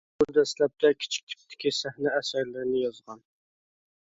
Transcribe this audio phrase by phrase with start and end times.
[0.21, 3.23] ئۇ دەسلەپتە كىچىك تىپتىكى سەھنە ئەسەرلىرىنى يازغان.